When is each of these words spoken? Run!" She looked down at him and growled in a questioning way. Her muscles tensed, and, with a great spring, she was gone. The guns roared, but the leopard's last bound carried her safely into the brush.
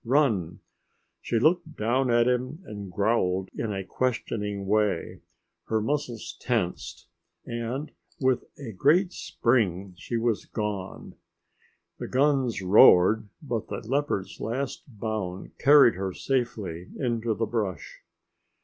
Run!" 0.03 0.61
She 1.21 1.37
looked 1.37 1.77
down 1.77 2.09
at 2.09 2.27
him 2.27 2.63
and 2.65 2.91
growled 2.91 3.51
in 3.55 3.71
a 3.71 3.83
questioning 3.83 4.65
way. 4.65 5.21
Her 5.65 5.79
muscles 5.79 6.35
tensed, 6.41 7.05
and, 7.45 7.91
with 8.19 8.45
a 8.57 8.71
great 8.71 9.13
spring, 9.13 9.93
she 9.95 10.17
was 10.17 10.45
gone. 10.45 11.13
The 11.99 12.07
guns 12.07 12.63
roared, 12.63 13.27
but 13.43 13.67
the 13.67 13.87
leopard's 13.87 14.39
last 14.41 14.81
bound 14.87 15.55
carried 15.59 15.93
her 15.93 16.13
safely 16.13 16.89
into 16.97 17.35
the 17.35 17.45
brush. 17.45 17.99